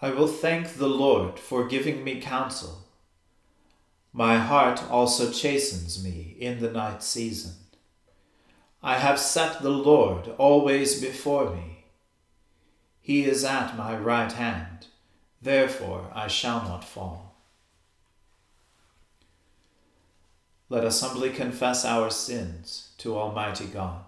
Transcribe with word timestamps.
I 0.00 0.10
will 0.10 0.28
thank 0.28 0.74
the 0.74 0.88
Lord 0.88 1.40
for 1.40 1.66
giving 1.66 2.04
me 2.04 2.20
counsel. 2.20 2.84
My 4.12 4.38
heart 4.38 4.82
also 4.90 5.32
chastens 5.32 6.02
me 6.02 6.36
in 6.38 6.60
the 6.60 6.70
night 6.70 7.02
season. 7.02 7.54
I 8.80 8.98
have 8.98 9.18
set 9.18 9.60
the 9.60 9.70
Lord 9.70 10.28
always 10.38 11.00
before 11.00 11.50
me. 11.50 11.84
He 13.00 13.24
is 13.24 13.44
at 13.44 13.76
my 13.76 13.96
right 13.96 14.30
hand, 14.30 14.86
therefore 15.42 16.12
I 16.14 16.28
shall 16.28 16.62
not 16.62 16.84
fall. 16.84 17.36
Let 20.68 20.84
us 20.84 21.00
humbly 21.00 21.30
confess 21.30 21.84
our 21.84 22.10
sins 22.10 22.90
to 22.98 23.16
Almighty 23.16 23.66
God. 23.66 24.07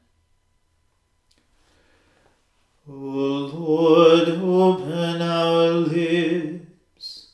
O 2.89 2.93
Lord, 2.93 4.27
open 4.27 5.21
our 5.21 5.69
lips, 5.69 7.27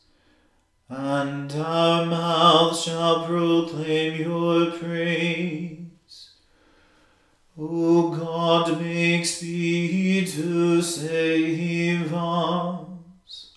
and 0.90 1.50
our 1.54 2.06
mouth 2.06 2.78
shall 2.78 3.26
proclaim 3.26 4.20
your 4.20 4.72
praise. 4.72 6.32
O 7.58 8.10
God, 8.10 8.82
make 8.82 9.26
speed 9.26 10.28
to 10.28 10.82
save 10.82 12.14
us. 12.14 13.54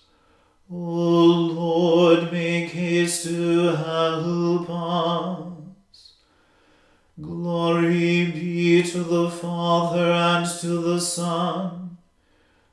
O 0.71 0.75
Lord, 0.75 2.31
make 2.31 2.69
haste 2.69 3.25
to 3.25 3.75
help 3.75 4.69
us. 4.69 6.13
Glory 7.19 8.31
be 8.31 8.81
to 8.81 9.03
the 9.03 9.29
Father 9.29 10.13
and 10.13 10.49
to 10.61 10.67
the 10.81 10.99
Son 11.01 11.80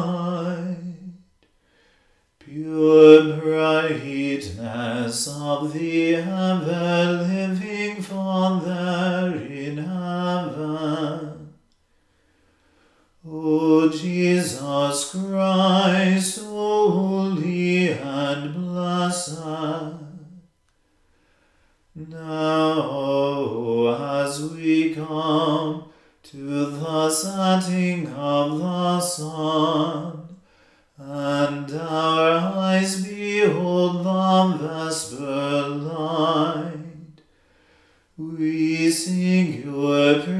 pure 2.37 3.37
brightness 3.39 5.27
of 5.27 5.73
the 5.73 6.15
ever-living 6.17 8.01
Father 8.01 9.35
in 9.49 9.77
heaven, 9.77 11.53
O 13.27 13.89
Jesus 13.89 15.09
Christ, 15.09 16.39
holy 16.41 17.89
and 17.89 18.53
blessed, 18.53 20.02
now, 21.95 23.87
as 24.23 24.41
we 24.51 24.95
come 24.95 25.85
to 26.23 26.65
the 26.65 27.09
setting 27.11 28.07
of 28.07 28.57
the 28.57 28.99
sun, 28.99 30.37
and 30.97 31.71
our 31.71 32.57
eyes 32.57 33.05
behold 33.05 34.03
the 34.03 34.57
vesper 34.57 35.67
light, 35.67 37.21
we 38.17 38.89
sing 38.89 39.63
your 39.63 40.19
praises, 40.19 40.32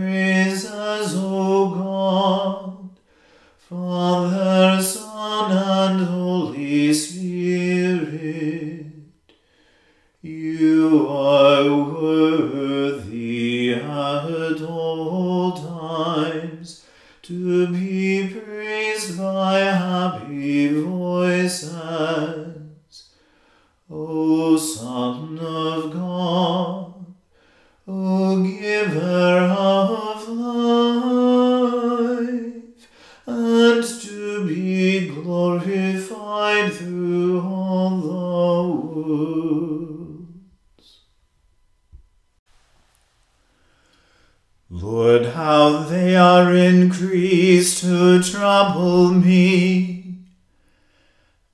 Lord, 44.75 45.27
how 45.27 45.83
they 45.83 46.15
are 46.15 46.51
increased 46.51 47.83
to 47.83 48.23
trouble 48.23 49.09
me. 49.09 50.15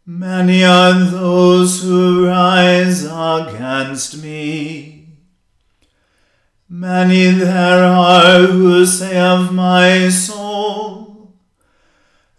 Many 0.06 0.63
are 0.63 0.94
those 0.94 1.83
who 1.83 2.27
rise 2.27 3.04
against 3.04 4.24
me. 4.24 5.10
Many 6.69 7.31
there 7.31 7.83
are 7.83 8.48
who 8.48 8.86
say 8.86 9.19
of 9.19 9.54
my 9.54 10.07
soul, 10.07 11.33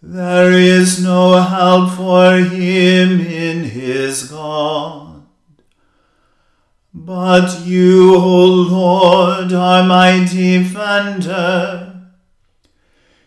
There 0.00 0.52
is 0.52 1.04
no 1.04 1.42
help 1.42 1.90
for 1.90 2.36
him 2.36 3.20
in 3.20 3.64
his 3.64 4.30
God. 4.30 5.09
But 7.10 7.66
you, 7.66 8.14
O 8.14 8.44
Lord, 8.44 9.52
are 9.52 9.82
my 9.82 10.20
defender. 10.20 12.02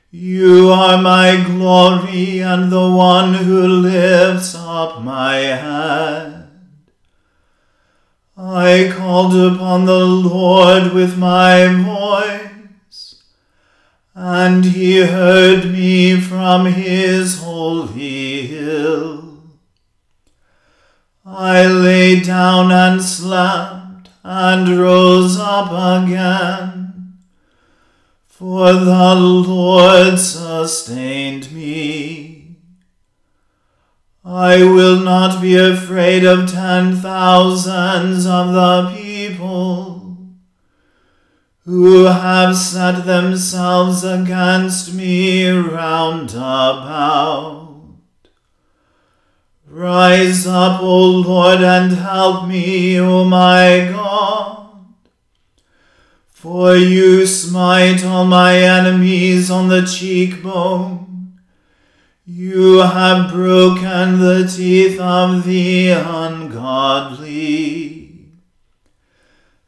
You 0.10 0.72
are 0.72 1.02
my 1.02 1.44
glory 1.46 2.40
and 2.40 2.72
the 2.72 2.90
one 2.90 3.34
who 3.34 3.68
lifts 3.68 4.56
up 4.56 5.02
my 5.02 5.36
head. 5.36 6.48
I 8.38 8.90
called 8.96 9.36
upon 9.36 9.86
the 9.86 10.06
Lord 10.06 10.94
with 10.94 11.18
my 11.18 11.68
voice, 11.68 13.22
and 14.16 14.64
he 14.64 15.02
heard 15.02 15.70
me 15.70 16.22
from 16.22 16.68
his 16.68 17.42
holy 17.42 18.48
hill. 18.48 19.33
I 21.36 21.66
lay 21.66 22.20
down 22.20 22.72
and 22.72 23.02
slept 23.02 24.10
and 24.24 24.80
rose 24.80 25.40
up 25.40 25.72
again. 25.72 27.18
For 28.28 28.74
the 28.74 29.16
Lord 29.16 30.20
sustained 30.20 31.52
me. 31.52 32.58
I 34.24 34.64
will 34.64 35.00
not 35.00 35.42
be 35.42 35.56
afraid 35.58 36.24
of 36.24 36.52
ten 36.52 36.98
thousands 36.98 38.28
of 38.28 38.54
the 38.54 38.94
people 38.96 40.18
who 41.66 42.04
have 42.06 42.56
set 42.56 43.06
themselves 43.06 44.04
against 44.04 44.94
me 44.94 45.50
round 45.50 46.30
about. 46.32 47.63
Rise 49.76 50.46
up, 50.46 50.84
O 50.84 51.04
Lord, 51.04 51.64
and 51.64 51.94
help 51.94 52.48
me, 52.48 53.00
O 53.00 53.24
my 53.24 53.90
God. 53.92 54.68
For 56.30 56.76
you 56.76 57.26
smite 57.26 58.06
all 58.06 58.24
my 58.24 58.56
enemies 58.56 59.50
on 59.50 59.70
the 59.70 59.82
cheekbone. 59.84 61.40
You 62.24 62.82
have 62.82 63.32
broken 63.32 64.20
the 64.20 64.48
teeth 64.48 65.00
of 65.00 65.44
the 65.44 65.90
ungodly. 65.90 66.84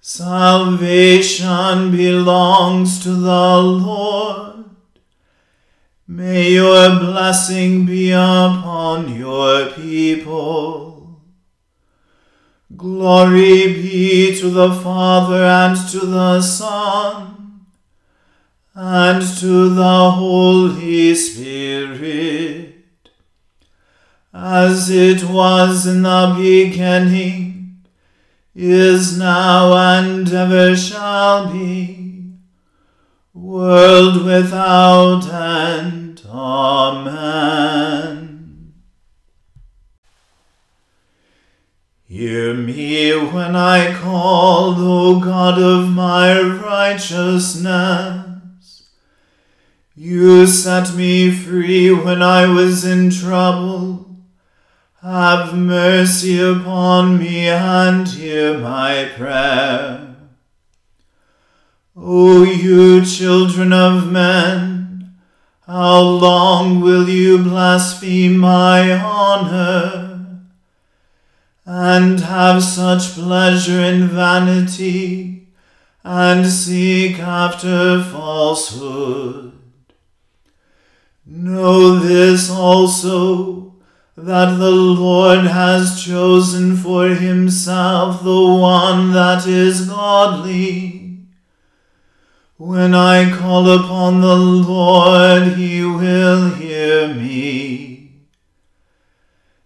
Salvation 0.02 1.90
belongs 1.90 3.02
to 3.02 3.10
the 3.10 3.58
Lord. 3.58 4.55
May 6.08 6.52
your 6.52 7.00
blessing 7.00 7.88
be 7.88 8.12
upon 8.12 9.16
your 9.16 9.72
people. 9.72 11.20
Glory 12.78 13.74
be 13.74 14.40
to 14.40 14.50
the 14.52 14.72
Father 14.72 15.44
and 15.44 15.76
to 15.90 16.00
the 16.06 16.42
Son 16.42 17.66
and 18.76 19.22
to 19.40 19.70
the 19.70 20.12
Holy 20.12 21.16
Spirit, 21.16 22.76
as 24.32 24.92
it 24.92 25.24
was 25.24 25.88
in 25.88 26.04
the 26.04 26.36
beginning, 26.38 27.84
is 28.54 29.18
now, 29.18 29.74
and 29.74 30.32
ever 30.32 30.76
shall 30.76 31.52
be, 31.52 32.05
world 33.36 34.24
without 34.24 35.28
end. 35.28 36.22
Amen. 36.28 37.56
Hear 42.08 42.54
me 42.54 43.12
when 43.12 43.56
I 43.58 43.94
call, 43.94 44.76
O 44.80 45.20
God 45.20 45.62
of 45.62 45.90
my 45.92 46.40
righteousness. 46.42 48.32
You 49.98 50.48
set 50.48 50.94
me 50.96 51.30
free 51.32 51.92
when 51.92 52.22
I 52.22 52.48
was 52.48 52.86
in 52.86 53.10
trouble. 53.12 54.16
Have 55.02 55.54
mercy 55.58 56.40
upon 56.42 57.18
me 57.20 57.50
and 57.50 58.08
hear 58.08 58.58
my 58.58 59.10
prayer. 59.16 60.05
O 61.96 62.44
you 62.44 63.06
children 63.06 63.72
of 63.74 64.12
men, 64.12 65.16
how 65.66 66.02
long 66.02 66.82
will 66.82 67.08
you 67.10 67.38
blaspheme 67.40 68.38
my 68.38 68.92
honor? 68.92 70.06
and 71.66 72.20
have 72.20 72.64
such 72.64 73.14
pleasure 73.14 73.82
in 73.82 74.08
vanity, 74.08 75.48
and 76.04 76.46
seek 76.46 77.20
after 77.20 78.04
falsehood. 78.04 79.52
Know 81.26 81.98
this 81.98 82.52
also, 82.52 83.74
that 84.16 84.58
the 84.58 84.72
Lord 84.72 85.46
has 85.46 86.04
chosen 86.04 86.78
for 86.78 87.10
himself 87.10 88.24
the 88.24 88.46
one 88.46 89.12
that 89.14 89.48
is 89.48 89.90
godly. 89.90 91.05
When 92.58 92.96
I 92.96 93.38
call 93.38 93.70
upon 93.70 94.22
the 94.22 94.38
Lord, 94.38 95.58
he 95.58 95.84
will 95.84 96.52
hear 96.52 97.14
me. 97.14 98.14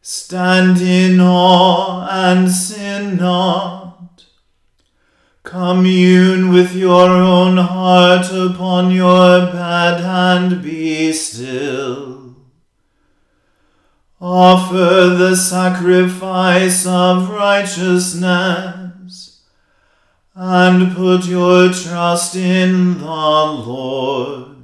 Stand 0.01 0.81
in 0.81 1.19
awe 1.21 2.07
and 2.09 2.49
sin 2.49 3.17
not. 3.17 4.25
Commune 5.43 6.49
with 6.49 6.73
your 6.73 7.11
own 7.11 7.57
heart 7.57 8.31
upon 8.31 8.89
your 8.89 9.45
bed 9.51 10.01
and 10.01 10.63
be 10.63 11.13
still. 11.13 12.35
Offer 14.19 15.15
the 15.15 15.35
sacrifice 15.35 16.87
of 16.87 17.29
righteousness 17.29 18.78
and 20.41 20.95
put 20.95 21.25
your 21.25 21.69
trust 21.73 22.33
in 22.33 22.97
the 22.99 23.05
Lord. 23.05 24.55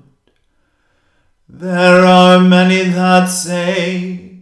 There 1.50 2.06
are 2.06 2.40
many 2.40 2.84
that 2.84 3.26
say, 3.26 4.38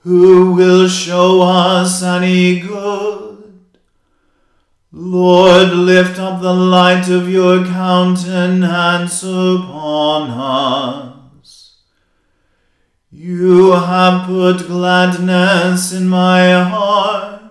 who 0.00 0.52
will 0.52 0.86
show 0.86 1.40
us 1.40 2.02
any 2.02 2.60
good? 2.60 3.68
Lord, 4.92 5.70
lift 5.70 6.18
up 6.18 6.42
the 6.42 6.52
light 6.52 7.08
of 7.08 7.26
your 7.26 7.64
countenance 7.64 9.22
upon 9.22 10.30
us. 10.30 11.76
You 13.10 13.72
have 13.72 14.26
put 14.26 14.66
gladness 14.66 15.94
in 15.94 16.06
my 16.06 16.52
heart, 16.52 17.45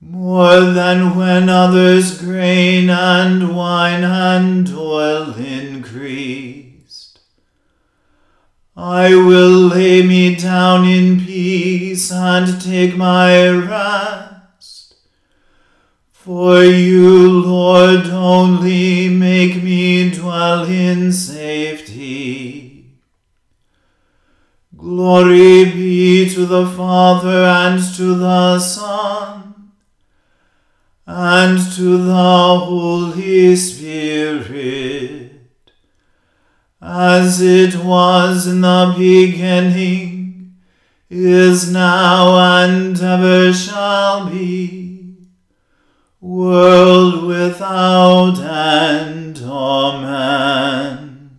more 0.00 0.60
than 0.60 1.14
when 1.14 1.50
others 1.50 2.18
grain 2.18 2.88
and 2.88 3.54
wine 3.54 4.02
and 4.02 4.66
oil 4.74 5.34
increase. 5.34 7.18
I 8.74 9.14
will 9.14 9.68
lay 9.68 10.02
me 10.02 10.36
down 10.36 10.88
in 10.88 11.20
peace 11.20 12.10
and 12.10 12.58
take 12.62 12.96
my 12.96 13.46
rest. 13.46 14.94
For 16.12 16.64
you, 16.64 17.42
Lord, 17.42 18.06
only 18.06 19.10
make 19.10 19.62
me 19.62 20.10
dwell 20.10 20.64
in 20.64 21.12
safety. 21.12 22.86
Glory 24.74 25.66
be 25.66 26.34
to 26.34 26.46
the 26.46 26.66
Father 26.66 27.44
and 27.44 27.82
to 27.96 28.14
the 28.14 28.58
Son 28.58 29.49
and 31.12 31.58
to 31.72 32.04
the 32.04 32.58
Holy 32.58 33.56
Spirit 33.56 35.30
as 36.80 37.42
it 37.42 37.76
was 37.76 38.46
in 38.46 38.60
the 38.62 38.94
beginning, 38.96 40.56
is 41.10 41.70
now, 41.70 42.64
and 42.64 42.98
ever 43.00 43.52
shall 43.52 44.30
be, 44.30 45.16
world 46.20 47.24
without 47.24 48.38
end. 48.38 49.42
Amen. 49.42 51.30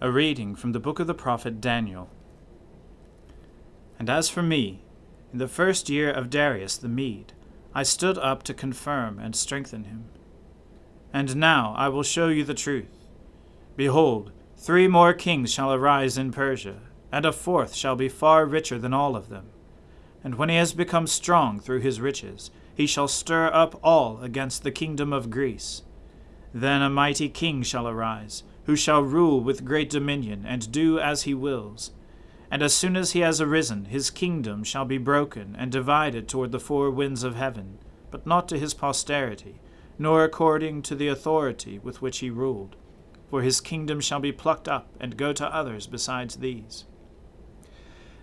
A 0.00 0.10
reading 0.10 0.54
from 0.54 0.72
the 0.72 0.80
book 0.80 1.00
of 1.00 1.06
the 1.06 1.14
prophet 1.14 1.60
Daniel. 1.60 2.10
And 3.98 4.10
as 4.10 4.28
for 4.28 4.42
me, 4.42 4.85
in 5.36 5.38
the 5.38 5.46
first 5.46 5.90
year 5.90 6.10
of 6.10 6.30
Darius 6.30 6.78
the 6.78 6.88
Mede, 6.88 7.34
I 7.74 7.82
stood 7.82 8.16
up 8.16 8.42
to 8.44 8.54
confirm 8.54 9.18
and 9.18 9.36
strengthen 9.36 9.84
him. 9.84 10.06
And 11.12 11.36
now 11.36 11.74
I 11.76 11.88
will 11.88 12.02
show 12.02 12.28
you 12.28 12.42
the 12.42 12.54
truth. 12.54 13.04
Behold, 13.76 14.32
three 14.56 14.88
more 14.88 15.12
kings 15.12 15.52
shall 15.52 15.74
arise 15.74 16.16
in 16.16 16.32
Persia, 16.32 16.76
and 17.12 17.26
a 17.26 17.32
fourth 17.32 17.74
shall 17.74 17.96
be 17.96 18.08
far 18.08 18.46
richer 18.46 18.78
than 18.78 18.94
all 18.94 19.14
of 19.14 19.28
them. 19.28 19.50
And 20.24 20.36
when 20.36 20.48
he 20.48 20.56
has 20.56 20.72
become 20.72 21.06
strong 21.06 21.60
through 21.60 21.80
his 21.80 22.00
riches, 22.00 22.50
he 22.74 22.86
shall 22.86 23.06
stir 23.06 23.52
up 23.52 23.78
all 23.84 24.22
against 24.22 24.62
the 24.62 24.70
kingdom 24.70 25.12
of 25.12 25.28
Greece. 25.28 25.82
Then 26.54 26.80
a 26.80 26.88
mighty 26.88 27.28
king 27.28 27.62
shall 27.62 27.86
arise, 27.86 28.42
who 28.64 28.74
shall 28.74 29.02
rule 29.02 29.42
with 29.42 29.66
great 29.66 29.90
dominion, 29.90 30.46
and 30.46 30.72
do 30.72 30.98
as 30.98 31.24
he 31.24 31.34
wills. 31.34 31.90
And 32.50 32.62
as 32.62 32.74
soon 32.74 32.96
as 32.96 33.12
he 33.12 33.20
has 33.20 33.40
arisen, 33.40 33.86
his 33.86 34.10
kingdom 34.10 34.62
shall 34.62 34.84
be 34.84 34.98
broken 34.98 35.56
and 35.58 35.72
divided 35.72 36.28
toward 36.28 36.52
the 36.52 36.60
four 36.60 36.90
winds 36.90 37.24
of 37.24 37.34
heaven, 37.34 37.78
but 38.10 38.26
not 38.26 38.48
to 38.48 38.58
his 38.58 38.74
posterity, 38.74 39.60
nor 39.98 40.22
according 40.22 40.82
to 40.82 40.94
the 40.94 41.08
authority 41.08 41.78
with 41.78 42.00
which 42.00 42.18
he 42.18 42.30
ruled. 42.30 42.76
For 43.30 43.42
his 43.42 43.60
kingdom 43.60 44.00
shall 44.00 44.20
be 44.20 44.32
plucked 44.32 44.68
up 44.68 44.88
and 45.00 45.16
go 45.16 45.32
to 45.32 45.54
others 45.54 45.86
besides 45.86 46.36
these. 46.36 46.84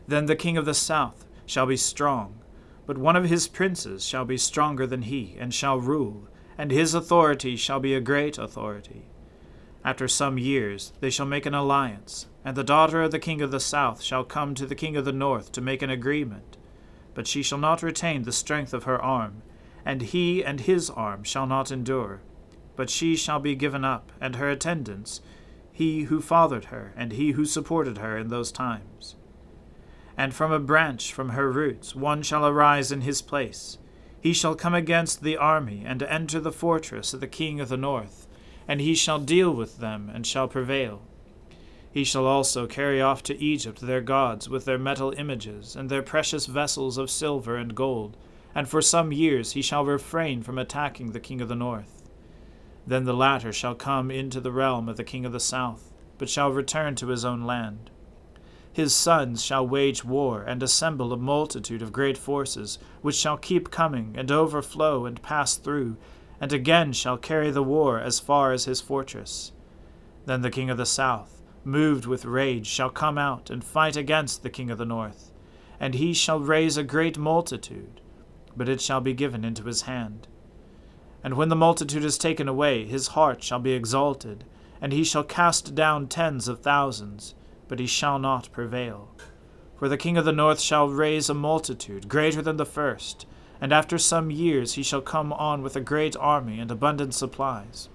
Then 0.08 0.27
the 0.27 0.36
king 0.36 0.58
of 0.58 0.65
the 0.65 0.74
south 0.74 1.25
shall 1.46 1.65
be 1.65 1.77
strong, 1.77 2.39
but 2.86 2.98
one 2.98 3.15
of 3.15 3.25
his 3.25 3.48
princes 3.48 4.06
shall 4.06 4.25
be 4.25 4.38
stronger 4.38 4.88
than 4.88 5.03
he, 5.03 5.36
and 5.39 5.53
shall 5.53 5.80
rule, 5.80 6.27
and 6.58 6.72
his 6.72 6.94
authority 6.94 7.56
shall 7.56 7.80
be 7.80 7.94
a 7.94 8.01
great 8.01 8.38
authority. 8.38 9.06
After 9.86 10.08
some 10.08 10.38
years 10.38 10.94
they 11.02 11.10
shall 11.10 11.25
make 11.25 11.46
an 11.46 11.54
alliance, 11.54 12.28
and 12.46 12.56
the 12.56 12.63
daughter 12.63 13.02
of 13.02 13.12
the 13.12 13.20
king 13.20 13.42
of 13.42 13.52
the 13.52 13.60
south 13.60 14.02
shall 14.02 14.24
come 14.24 14.56
to 14.56 14.66
the 14.66 14.75
king 14.75 14.96
of 14.96 15.04
the 15.04 15.12
north 15.12 15.52
to 15.54 15.62
make 15.62 15.82
an 15.82 15.90
agreement. 15.90 16.56
But 17.13 17.28
she 17.28 17.44
shall 17.44 17.58
not 17.58 17.84
retain 17.84 18.24
the 18.24 18.32
strength 18.32 18.74
of 18.74 18.86
her 18.86 19.02
arm, 19.02 19.42
and 19.86 20.02
he 20.02 20.44
and 20.44 20.62
his 20.62 20.90
arm 20.90 21.24
shall 21.24 21.46
not 21.46 21.70
endure. 21.70 22.22
But 22.75 22.90
she 22.90 23.18
shall 23.18 23.40
be 23.40 23.56
given 23.56 23.84
up, 23.84 24.12
and 24.22 24.38
her 24.38 24.50
attendants, 24.50 25.22
he 25.72 26.04
who 26.04 26.22
fathered 26.22 26.66
her, 26.66 26.94
and 26.96 27.12
he 27.12 27.32
who 27.32 27.44
supported 27.44 27.98
her 27.98 28.18
in 28.18 28.30
those 28.30 28.52
times. 28.54 29.16
And 30.16 30.34
from 30.34 30.52
a 30.52 30.60
branch 30.60 31.12
from 31.12 31.30
her 31.30 31.52
roots 31.52 31.94
one 31.94 32.22
shall 32.22 32.48
arise 32.48 32.92
in 32.92 33.02
his 33.02 33.22
place. 33.22 33.78
He 34.22 34.32
shall 34.32 34.56
come 34.56 34.74
against 34.74 35.24
the 35.24 35.36
army, 35.36 35.84
and 35.86 36.02
enter 36.04 36.40
the 36.40 36.54
fortress 36.54 37.13
of 37.13 37.20
the 37.20 37.28
king 37.28 37.60
of 37.60 37.68
the 37.68 37.78
north 37.78 38.23
and 38.67 38.82
he 38.82 38.96
shall 38.96 39.20
deal 39.20 39.51
with 39.51 39.79
them, 39.79 40.10
and 40.13 40.25
shall 40.25 40.48
prevail. 40.48 41.01
He 41.91 42.03
shall 42.03 42.25
also 42.25 42.65
carry 42.65 43.01
off 43.01 43.22
to 43.24 43.39
Egypt 43.39 43.82
their 43.82 44.01
gods 44.01 44.50
with 44.50 44.65
their 44.65 44.79
metal 44.79 45.13
images, 45.17 45.75
and 45.75 45.89
their 45.89 46.01
precious 46.01 46.48
vessels 46.48 46.98
of 46.98 47.12
silver 47.12 47.55
and 47.55 47.75
gold, 47.75 48.17
and 48.55 48.67
for 48.67 48.82
some 48.82 49.12
years 49.12 49.51
he 49.51 49.62
shall 49.62 49.86
refrain 49.86 50.41
from 50.41 50.58
attacking 50.58 51.12
the 51.12 51.20
king 51.20 51.39
of 51.39 51.50
the 51.50 51.55
north. 51.55 52.01
Then 52.86 53.05
the 53.05 53.13
latter 53.13 53.53
shall 53.53 53.75
come 53.75 54.10
into 54.10 54.41
the 54.41 54.51
realm 54.51 54.89
of 54.89 54.98
the 54.98 55.03
king 55.03 55.25
of 55.25 55.32
the 55.32 55.39
south, 55.39 55.93
but 56.17 56.29
shall 56.29 56.51
return 56.51 56.96
to 56.96 57.08
his 57.08 57.24
own 57.24 57.43
land. 57.43 57.89
His 58.72 58.96
sons 58.96 59.43
shall 59.43 59.67
wage 59.67 60.03
war, 60.03 60.41
and 60.41 60.63
assemble 60.63 61.13
a 61.13 61.17
multitude 61.17 61.84
of 61.84 61.93
great 61.93 62.17
forces, 62.17 62.79
which 63.03 63.15
shall 63.15 63.38
keep 63.38 63.70
coming, 63.70 64.15
and 64.17 64.32
overflow, 64.32 65.05
and 65.05 65.22
pass 65.22 65.55
through, 65.55 65.96
and 66.44 66.52
again 66.52 66.92
shall 66.92 67.16
carry 67.16 67.52
the 67.52 67.64
war 67.64 68.02
as 68.02 68.20
far 68.20 68.52
as 68.52 68.66
his 68.66 68.82
fortress. 68.82 69.54
Then 70.26 70.42
the 70.42 70.52
king 70.52 70.70
of 70.70 70.76
the 70.76 70.86
south, 70.86 71.42
moved 71.64 72.06
with 72.06 72.26
rage, 72.26 72.68
shall 72.68 72.90
come 72.90 73.18
out 73.18 73.50
and 73.50 73.64
fight 73.64 73.96
against 73.96 74.44
the 74.44 74.50
king 74.50 74.70
of 74.70 74.78
the 74.78 74.84
north, 74.84 75.32
and 75.80 75.94
he 75.94 76.14
shall 76.14 76.42
raise 76.42 76.76
a 76.76 76.84
great 76.84 77.18
multitude, 77.18 78.02
but 78.58 78.68
it 78.68 78.82
shall 78.82 79.00
be 79.00 79.14
given 79.14 79.46
into 79.46 79.64
his 79.64 79.84
hand. 79.84 80.28
And 81.24 81.36
when 81.36 81.48
the 81.48 81.56
multitude 81.56 82.04
is 82.04 82.18
taken 82.18 82.50
away, 82.50 82.84
his 82.84 83.16
heart 83.16 83.42
shall 83.42 83.60
be 83.60 83.72
exalted, 83.72 84.44
and 84.82 84.92
he 84.92 85.06
shall 85.06 85.24
cast 85.24 85.74
down 85.74 86.08
tens 86.08 86.50
of 86.50 86.60
thousands, 86.60 87.36
but 87.70 87.80
he 87.80 87.88
shall 87.88 88.20
not 88.20 88.52
prevail. 88.52 89.16
For 89.78 89.88
the 89.88 89.96
king 89.96 90.18
of 90.18 90.26
the 90.26 90.34
north 90.34 90.60
shall 90.60 90.90
raise 90.90 91.30
a 91.30 91.34
multitude 91.34 92.10
greater 92.10 92.42
than 92.42 92.58
the 92.58 92.66
first, 92.66 93.28
and 93.63 93.72
after 93.72 93.98
some 93.98 94.29
years 94.29 94.74
he 94.74 94.84
shall 94.84 95.00
come 95.00 95.32
on 95.32 95.62
with 95.62 95.74
a 95.77 95.79
great 95.79 96.17
army 96.17 96.60
and 96.60 96.70
abundant 96.70 97.13
supplies. 97.13 97.88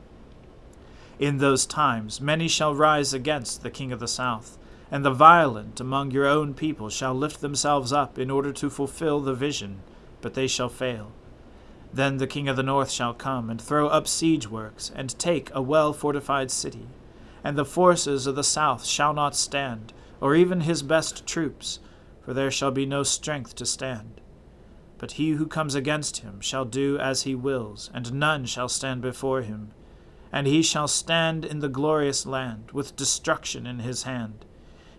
In 1.19 1.37
those 1.37 1.67
times 1.67 2.23
many 2.23 2.49
shall 2.49 2.75
rise 2.75 3.13
against 3.13 3.63
the 3.63 3.71
king 3.71 3.93
of 3.93 4.01
the 4.01 4.09
south, 4.09 4.57
and 4.91 5.05
the 5.05 5.11
violent 5.11 5.79
among 5.79 6.11
your 6.11 6.25
own 6.25 6.55
people 6.55 6.89
shall 6.89 7.13
lift 7.13 7.43
themselves 7.43 7.93
up 7.93 8.19
in 8.19 8.31
order 8.31 8.51
to 8.51 8.71
fulfill 8.71 9.21
the 9.21 9.35
vision, 9.35 9.83
but 10.23 10.33
they 10.33 10.47
shall 10.47 10.71
fail. 10.71 11.13
Then 11.93 12.17
the 12.17 12.27
king 12.27 12.49
of 12.49 12.57
the 12.57 12.63
north 12.63 12.91
shall 12.91 13.13
come 13.13 13.51
and 13.51 13.61
throw 13.61 13.89
up 13.89 14.09
siege 14.09 14.49
works, 14.49 14.91
and 14.97 15.19
take 15.19 15.51
a 15.53 15.61
well 15.61 15.93
fortified 15.93 16.51
city. 16.51 16.87
And 17.45 17.59
the 17.59 17.67
forces 17.67 18.27
of 18.27 18.37
the 18.37 18.43
south 18.43 18.87
shall 18.87 19.13
not 19.13 19.37
stand, 19.37 19.93
or 20.19 20.35
even 20.35 20.63
his 20.63 20.83
best 20.83 21.27
troops, 21.27 21.79
for 22.23 22.33
there 22.33 22.51
shall 22.51 22.71
be 22.71 22.87
no 22.87 23.03
strength 23.03 23.55
to 23.57 23.67
stand. 23.67 24.23
But 24.99 25.13
he 25.13 25.31
who 25.31 25.47
comes 25.47 25.77
against 25.77 26.19
him 26.19 26.41
shall 26.41 26.65
do 26.65 26.99
as 26.99 27.23
he 27.23 27.37
wills, 27.37 27.89
and 27.95 28.15
none 28.15 28.47
shall 28.47 28.69
stand 28.69 29.01
before 29.01 29.43
him. 29.43 29.71
And 30.33 30.49
he 30.49 30.61
shall 30.61 30.89
stand 30.89 31.45
in 31.45 31.61
the 31.61 31.69
glorious 31.69 32.27
land, 32.27 32.73
with 32.73 32.97
destruction 32.97 33.65
in 33.65 33.79
his 33.79 34.03
hand. 34.03 34.45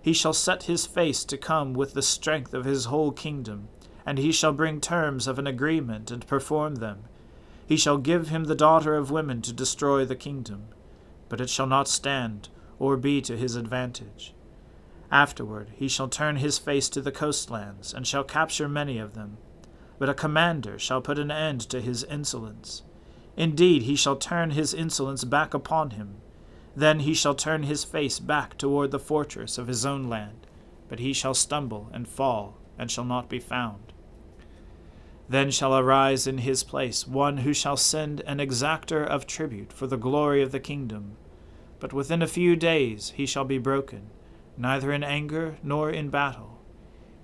He 0.01 0.13
shall 0.13 0.31
set 0.31 0.63
his 0.63 0.85
face 0.85 1.25
to 1.25 1.37
come 1.37 1.73
with 1.73 1.93
the 1.93 2.01
strength 2.01 2.53
of 2.53 2.63
his 2.63 2.85
whole 2.85 3.11
kingdom, 3.11 3.67
and 4.05 4.17
he 4.17 4.31
shall 4.31 4.53
bring 4.53 4.79
terms 4.79 5.27
of 5.27 5.37
an 5.37 5.47
agreement 5.47 6.11
and 6.11 6.25
perform 6.25 6.75
them. 6.75 7.03
He 7.67 7.75
shall 7.75 7.97
give 7.97 8.29
him 8.29 8.45
the 8.45 8.55
daughter 8.55 8.95
of 8.95 9.11
women 9.11 9.41
to 9.41 9.51
destroy 9.51 10.05
the 10.05 10.15
kingdom, 10.15 10.69
but 11.27 11.41
it 11.41 11.49
shall 11.49 11.67
not 11.67 11.89
stand, 11.89 12.47
or 12.79 12.95
be 12.95 13.21
to 13.23 13.35
his 13.35 13.57
advantage. 13.57 14.33
Afterward 15.11 15.71
he 15.75 15.89
shall 15.89 16.07
turn 16.07 16.37
his 16.37 16.57
face 16.57 16.87
to 16.87 17.01
the 17.01 17.11
coastlands, 17.11 17.93
and 17.93 18.07
shall 18.07 18.23
capture 18.23 18.69
many 18.69 18.97
of 18.97 19.13
them 19.13 19.37
but 19.99 20.09
a 20.09 20.13
commander 20.13 20.79
shall 20.79 21.01
put 21.01 21.19
an 21.19 21.29
end 21.29 21.59
to 21.59 21.81
his 21.81 22.03
insolence. 22.05 22.83
Indeed, 23.35 23.83
he 23.83 23.95
shall 23.95 24.15
turn 24.15 24.51
his 24.51 24.73
insolence 24.73 25.25
back 25.25 25.53
upon 25.53 25.91
him. 25.91 26.15
Then 26.75 27.01
he 27.01 27.13
shall 27.13 27.35
turn 27.35 27.63
his 27.63 27.83
face 27.83 28.17
back 28.19 28.57
toward 28.57 28.91
the 28.91 28.99
fortress 28.99 29.57
of 29.57 29.67
his 29.67 29.85
own 29.85 30.07
land, 30.07 30.47
but 30.87 30.99
he 30.99 31.11
shall 31.11 31.33
stumble 31.33 31.89
and 31.93 32.07
fall, 32.07 32.57
and 32.77 32.89
shall 32.89 33.03
not 33.03 33.29
be 33.29 33.39
found. 33.39 33.93
Then 35.27 35.51
shall 35.51 35.77
arise 35.77 36.25
in 36.25 36.39
his 36.39 36.63
place 36.63 37.05
one 37.05 37.39
who 37.39 37.53
shall 37.53 37.77
send 37.77 38.21
an 38.21 38.39
exactor 38.39 39.05
of 39.05 39.27
tribute 39.27 39.73
for 39.73 39.85
the 39.85 39.97
glory 39.97 40.41
of 40.41 40.51
the 40.51 40.59
kingdom. 40.59 41.17
But 41.79 41.93
within 41.93 42.21
a 42.21 42.27
few 42.27 42.55
days 42.55 43.13
he 43.15 43.25
shall 43.25 43.45
be 43.45 43.57
broken, 43.57 44.09
neither 44.57 44.91
in 44.91 45.03
anger 45.03 45.57
nor 45.61 45.89
in 45.89 46.09
battle 46.09 46.58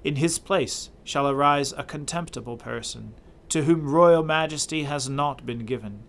in 0.06 0.18
his 0.18 0.38
place 0.38 0.92
shall 1.04 1.28
arise 1.28 1.74
a 1.74 1.84
contemptible 1.84 2.58
person, 2.58 3.16
to 3.50 3.64
whom 3.64 3.90
royal 3.90 4.22
majesty 4.22 4.84
has 4.84 5.10
not 5.10 5.48
been 5.48 5.66
given. 5.66 6.04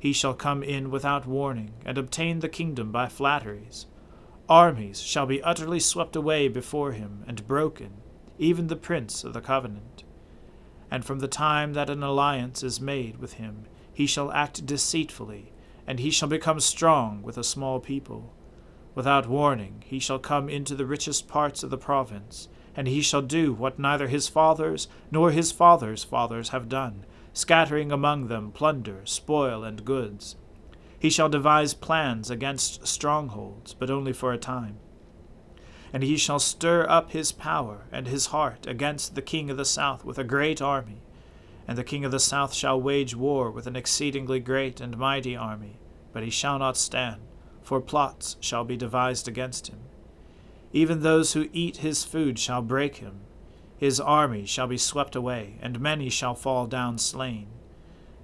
He 0.00 0.12
shall 0.12 0.34
come 0.34 0.64
in 0.64 0.90
without 0.90 1.28
warning, 1.28 1.74
and 1.86 1.96
obtain 1.96 2.40
the 2.40 2.48
kingdom 2.48 2.90
by 2.90 3.06
flatteries. 3.06 3.86
Armies 4.48 5.00
shall 5.00 5.26
be 5.26 5.40
utterly 5.44 5.78
swept 5.78 6.16
away 6.16 6.48
before 6.48 6.90
him, 6.90 7.22
and 7.28 7.46
broken, 7.46 7.92
even 8.36 8.66
the 8.66 8.74
prince 8.74 9.22
of 9.22 9.32
the 9.32 9.40
covenant. 9.40 10.02
And 10.90 11.04
from 11.04 11.20
the 11.20 11.28
time 11.28 11.74
that 11.74 11.88
an 11.88 12.02
alliance 12.02 12.64
is 12.64 12.80
made 12.80 13.18
with 13.18 13.34
him, 13.34 13.66
he 13.94 14.06
shall 14.06 14.32
act 14.32 14.66
deceitfully, 14.66 15.52
and 15.86 16.00
he 16.00 16.10
shall 16.10 16.28
become 16.28 16.58
strong 16.58 17.22
with 17.22 17.38
a 17.38 17.44
small 17.44 17.78
people. 17.78 18.32
Without 18.96 19.28
warning, 19.28 19.84
he 19.86 20.00
shall 20.00 20.18
come 20.18 20.48
into 20.48 20.74
the 20.74 20.84
richest 20.84 21.28
parts 21.28 21.62
of 21.62 21.70
the 21.70 21.78
province 21.78 22.48
and 22.76 22.86
he 22.86 23.02
shall 23.02 23.22
do 23.22 23.52
what 23.52 23.78
neither 23.78 24.08
his 24.08 24.28
fathers 24.28 24.88
nor 25.10 25.30
his 25.30 25.52
fathers' 25.52 26.04
fathers 26.04 26.50
have 26.50 26.68
done, 26.68 27.04
scattering 27.32 27.90
among 27.92 28.28
them 28.28 28.52
plunder, 28.52 29.00
spoil, 29.04 29.64
and 29.64 29.84
goods. 29.84 30.36
He 30.98 31.10
shall 31.10 31.28
devise 31.28 31.74
plans 31.74 32.30
against 32.30 32.86
strongholds, 32.86 33.74
but 33.74 33.90
only 33.90 34.12
for 34.12 34.32
a 34.32 34.38
time. 34.38 34.78
And 35.92 36.02
he 36.02 36.16
shall 36.16 36.38
stir 36.38 36.86
up 36.88 37.10
his 37.10 37.32
power 37.32 37.86
and 37.90 38.06
his 38.06 38.26
heart 38.26 38.66
against 38.66 39.14
the 39.14 39.22
king 39.22 39.50
of 39.50 39.56
the 39.56 39.64
south 39.64 40.04
with 40.04 40.18
a 40.18 40.24
great 40.24 40.62
army. 40.62 41.02
And 41.66 41.76
the 41.76 41.84
king 41.84 42.04
of 42.04 42.12
the 42.12 42.20
south 42.20 42.52
shall 42.52 42.80
wage 42.80 43.16
war 43.16 43.50
with 43.50 43.66
an 43.66 43.76
exceedingly 43.76 44.40
great 44.40 44.80
and 44.80 44.96
mighty 44.96 45.34
army, 45.34 45.78
but 46.12 46.22
he 46.22 46.30
shall 46.30 46.58
not 46.58 46.76
stand, 46.76 47.22
for 47.62 47.80
plots 47.80 48.36
shall 48.40 48.64
be 48.64 48.76
devised 48.76 49.26
against 49.26 49.68
him. 49.68 49.78
Even 50.72 51.00
those 51.00 51.32
who 51.32 51.48
eat 51.52 51.78
his 51.78 52.04
food 52.04 52.38
shall 52.38 52.62
break 52.62 52.96
him. 52.96 53.20
His 53.76 53.98
army 53.98 54.46
shall 54.46 54.66
be 54.66 54.76
swept 54.76 55.16
away, 55.16 55.56
and 55.60 55.80
many 55.80 56.10
shall 56.10 56.34
fall 56.34 56.66
down 56.66 56.98
slain. 56.98 57.48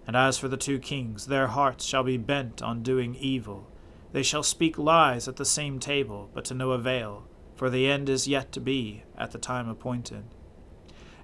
And 0.06 0.14
as 0.14 0.38
for 0.38 0.46
the 0.46 0.56
two 0.56 0.78
kings, 0.78 1.26
their 1.26 1.48
hearts 1.48 1.84
shall 1.84 2.04
be 2.04 2.16
bent 2.16 2.62
on 2.62 2.82
doing 2.82 3.16
evil. 3.16 3.66
They 4.12 4.22
shall 4.22 4.44
speak 4.44 4.78
lies 4.78 5.26
at 5.26 5.36
the 5.36 5.44
same 5.44 5.80
table, 5.80 6.30
but 6.32 6.44
to 6.46 6.54
no 6.54 6.70
avail, 6.70 7.24
for 7.56 7.68
the 7.68 7.88
end 7.88 8.08
is 8.08 8.28
yet 8.28 8.52
to 8.52 8.60
be 8.60 9.02
at 9.18 9.32
the 9.32 9.38
time 9.38 9.68
appointed. 9.68 10.24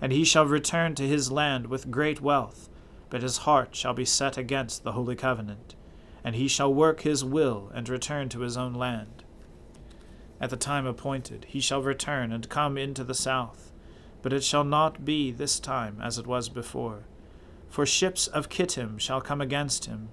And 0.00 0.10
he 0.10 0.24
shall 0.24 0.46
return 0.46 0.96
to 0.96 1.06
his 1.06 1.30
land 1.30 1.68
with 1.68 1.90
great 1.90 2.20
wealth, 2.20 2.68
but 3.10 3.22
his 3.22 3.38
heart 3.38 3.76
shall 3.76 3.94
be 3.94 4.04
set 4.04 4.36
against 4.36 4.82
the 4.82 4.92
holy 4.92 5.14
covenant, 5.14 5.76
and 6.24 6.34
he 6.34 6.48
shall 6.48 6.74
work 6.74 7.02
his 7.02 7.24
will 7.24 7.70
and 7.72 7.88
return 7.88 8.28
to 8.30 8.40
his 8.40 8.56
own 8.56 8.74
land. 8.74 9.21
At 10.42 10.50
the 10.50 10.56
time 10.56 10.86
appointed 10.86 11.46
he 11.48 11.60
shall 11.60 11.82
return 11.82 12.32
and 12.32 12.48
come 12.48 12.76
into 12.76 13.04
the 13.04 13.14
south, 13.14 13.70
but 14.22 14.32
it 14.32 14.42
shall 14.42 14.64
not 14.64 15.04
be 15.04 15.30
this 15.30 15.60
time 15.60 16.00
as 16.02 16.18
it 16.18 16.26
was 16.26 16.48
before. 16.48 17.04
For 17.68 17.86
ships 17.86 18.26
of 18.26 18.48
Kittim 18.48 18.98
shall 18.98 19.20
come 19.20 19.40
against 19.40 19.84
him, 19.84 20.08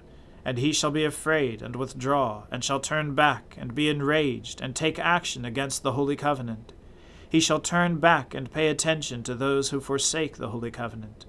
and 0.45 0.59
he 0.59 0.71
shall 0.71 0.91
be 0.91 1.03
afraid 1.03 1.63
and 1.63 1.75
withdraw, 1.75 2.43
and 2.51 2.63
shall 2.63 2.79
turn 2.79 3.15
back 3.15 3.55
and 3.57 3.74
be 3.74 3.89
enraged, 3.89 4.62
and 4.62 4.75
take 4.75 5.00
action 5.00 5.45
against 5.45 5.81
the 5.81 5.93
holy 5.93 6.15
covenant. 6.15 6.74
He 7.27 7.39
shall 7.39 7.59
turn 7.59 7.98
back 7.98 8.36
and 8.36 8.51
pay 8.51 8.67
attention 8.67 9.24
to 9.24 9.33
those 9.33 9.71
who 9.71 9.81
forsake 9.81 10.38
the 10.38 10.50
holy 10.50 10.69
covenant. 10.69 11.25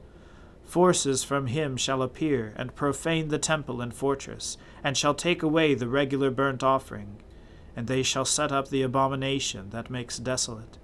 Forces 0.62 1.24
from 1.24 1.46
him 1.46 1.78
shall 1.78 2.02
appear, 2.02 2.52
and 2.54 2.76
profane 2.76 3.28
the 3.28 3.38
temple 3.38 3.80
and 3.80 3.94
fortress, 3.94 4.58
and 4.84 4.94
shall 4.94 5.14
take 5.14 5.42
away 5.42 5.74
the 5.74 5.88
regular 5.88 6.30
burnt 6.30 6.62
offering, 6.62 7.16
and 7.80 7.88
they 7.88 8.02
shall 8.02 8.26
set 8.26 8.52
up 8.52 8.68
the 8.68 8.82
abomination 8.82 9.70
that 9.70 9.88
makes 9.88 10.18
desolate. 10.18 10.76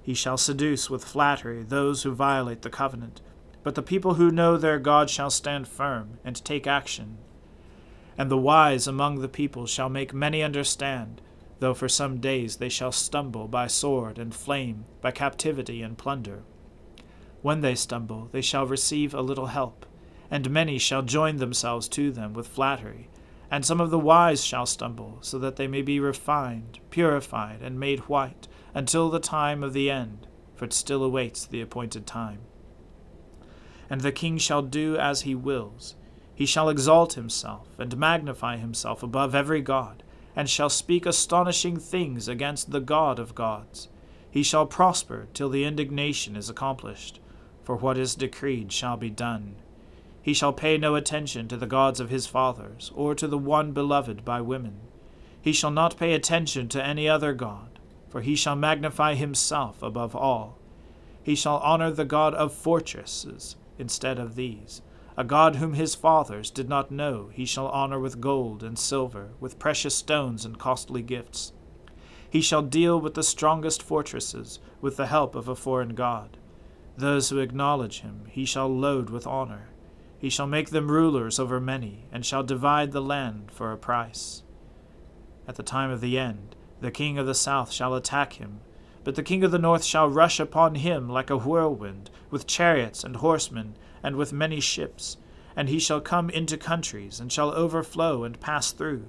He 0.00 0.14
shall 0.14 0.36
seduce 0.36 0.88
with 0.88 1.04
flattery 1.04 1.64
those 1.64 2.04
who 2.04 2.12
violate 2.12 2.62
the 2.62 2.70
covenant, 2.70 3.20
but 3.64 3.74
the 3.74 3.82
people 3.82 4.14
who 4.14 4.30
know 4.30 4.56
their 4.56 4.78
God 4.78 5.10
shall 5.10 5.30
stand 5.30 5.66
firm 5.66 6.20
and 6.24 6.36
take 6.36 6.64
action. 6.64 7.18
And 8.16 8.30
the 8.30 8.38
wise 8.38 8.86
among 8.86 9.18
the 9.18 9.28
people 9.28 9.66
shall 9.66 9.88
make 9.88 10.14
many 10.14 10.40
understand, 10.40 11.20
though 11.58 11.74
for 11.74 11.88
some 11.88 12.20
days 12.20 12.58
they 12.58 12.68
shall 12.68 12.92
stumble 12.92 13.48
by 13.48 13.66
sword 13.66 14.16
and 14.16 14.32
flame, 14.32 14.84
by 15.00 15.10
captivity 15.10 15.82
and 15.82 15.98
plunder. 15.98 16.44
When 17.42 17.62
they 17.62 17.74
stumble, 17.74 18.28
they 18.30 18.42
shall 18.42 18.64
receive 18.64 19.12
a 19.12 19.22
little 19.22 19.46
help, 19.46 19.84
and 20.30 20.48
many 20.50 20.78
shall 20.78 21.02
join 21.02 21.38
themselves 21.38 21.88
to 21.88 22.12
them 22.12 22.32
with 22.32 22.46
flattery. 22.46 23.08
And 23.50 23.64
some 23.64 23.80
of 23.80 23.90
the 23.90 23.98
wise 23.98 24.44
shall 24.44 24.66
stumble, 24.66 25.18
so 25.20 25.38
that 25.38 25.56
they 25.56 25.66
may 25.66 25.82
be 25.82 26.00
refined, 26.00 26.80
purified, 26.90 27.62
and 27.62 27.80
made 27.80 28.00
white, 28.00 28.46
until 28.74 29.08
the 29.08 29.20
time 29.20 29.62
of 29.62 29.72
the 29.72 29.90
end, 29.90 30.26
for 30.54 30.66
it 30.66 30.72
still 30.72 31.02
awaits 31.02 31.46
the 31.46 31.60
appointed 31.60 32.06
time. 32.06 32.40
And 33.88 34.02
the 34.02 34.12
king 34.12 34.36
shall 34.36 34.62
do 34.62 34.96
as 34.96 35.22
he 35.22 35.34
wills. 35.34 35.94
He 36.34 36.44
shall 36.44 36.68
exalt 36.68 37.14
himself, 37.14 37.68
and 37.78 37.96
magnify 37.96 38.58
himself 38.58 39.02
above 39.02 39.34
every 39.34 39.62
god, 39.62 40.02
and 40.36 40.48
shall 40.48 40.68
speak 40.68 41.06
astonishing 41.06 41.78
things 41.78 42.28
against 42.28 42.70
the 42.70 42.80
God 42.80 43.18
of 43.18 43.34
gods. 43.34 43.88
He 44.30 44.42
shall 44.42 44.66
prosper 44.66 45.28
till 45.32 45.48
the 45.48 45.64
indignation 45.64 46.36
is 46.36 46.50
accomplished 46.50 47.18
for 47.68 47.76
what 47.76 47.98
is 47.98 48.14
decreed 48.14 48.72
shall 48.72 48.96
be 48.96 49.10
done. 49.10 49.54
He 50.22 50.34
shall 50.34 50.52
pay 50.52 50.76
no 50.76 50.94
attention 50.94 51.48
to 51.48 51.56
the 51.56 51.66
gods 51.66 52.00
of 52.00 52.10
his 52.10 52.26
fathers, 52.26 52.92
or 52.94 53.14
to 53.14 53.26
the 53.26 53.38
one 53.38 53.72
beloved 53.72 54.24
by 54.24 54.40
women. 54.40 54.80
He 55.40 55.52
shall 55.52 55.70
not 55.70 55.96
pay 55.96 56.12
attention 56.12 56.68
to 56.68 56.84
any 56.84 57.08
other 57.08 57.32
god, 57.32 57.78
for 58.08 58.20
he 58.20 58.34
shall 58.34 58.56
magnify 58.56 59.14
himself 59.14 59.82
above 59.82 60.14
all. 60.14 60.58
He 61.22 61.34
shall 61.34 61.58
honor 61.58 61.90
the 61.90 62.04
God 62.04 62.34
of 62.34 62.52
fortresses 62.52 63.56
instead 63.78 64.18
of 64.18 64.34
these. 64.34 64.82
A 65.16 65.24
God 65.24 65.56
whom 65.56 65.74
his 65.74 65.94
fathers 65.94 66.50
did 66.50 66.68
not 66.68 66.90
know, 66.90 67.30
he 67.32 67.44
shall 67.44 67.68
honor 67.68 67.98
with 67.98 68.20
gold 68.20 68.62
and 68.62 68.78
silver, 68.78 69.30
with 69.40 69.58
precious 69.58 69.94
stones 69.94 70.44
and 70.44 70.58
costly 70.58 71.02
gifts. 71.02 71.52
He 72.30 72.40
shall 72.40 72.62
deal 72.62 73.00
with 73.00 73.14
the 73.14 73.22
strongest 73.22 73.82
fortresses, 73.82 74.58
with 74.80 74.96
the 74.96 75.06
help 75.06 75.34
of 75.34 75.48
a 75.48 75.56
foreign 75.56 75.94
God. 75.94 76.36
Those 76.96 77.30
who 77.30 77.38
acknowledge 77.38 78.00
him 78.00 78.26
he 78.30 78.44
shall 78.44 78.68
load 78.68 79.10
with 79.10 79.26
honor. 79.26 79.68
He 80.18 80.30
shall 80.30 80.46
make 80.46 80.70
them 80.70 80.90
rulers 80.90 81.38
over 81.38 81.60
many, 81.60 82.04
and 82.10 82.26
shall 82.26 82.42
divide 82.42 82.92
the 82.92 83.00
land 83.00 83.50
for 83.52 83.72
a 83.72 83.78
price. 83.78 84.42
At 85.46 85.54
the 85.54 85.62
time 85.62 85.90
of 85.90 86.00
the 86.00 86.18
end, 86.18 86.56
the 86.80 86.90
king 86.90 87.18
of 87.18 87.26
the 87.26 87.34
south 87.34 87.70
shall 87.72 87.94
attack 87.94 88.34
him, 88.34 88.60
but 89.04 89.14
the 89.14 89.22
king 89.22 89.44
of 89.44 89.52
the 89.52 89.58
north 89.58 89.84
shall 89.84 90.08
rush 90.08 90.40
upon 90.40 90.74
him 90.74 91.08
like 91.08 91.30
a 91.30 91.36
whirlwind, 91.36 92.10
with 92.30 92.46
chariots 92.46 93.04
and 93.04 93.16
horsemen, 93.16 93.74
and 94.02 94.16
with 94.16 94.32
many 94.32 94.60
ships. 94.60 95.16
And 95.56 95.68
he 95.68 95.78
shall 95.78 96.00
come 96.00 96.30
into 96.30 96.56
countries, 96.56 97.20
and 97.20 97.32
shall 97.32 97.50
overflow 97.52 98.24
and 98.24 98.40
pass 98.40 98.72
through. 98.72 99.06